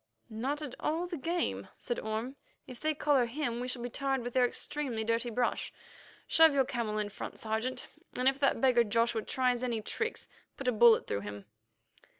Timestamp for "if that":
8.27-8.59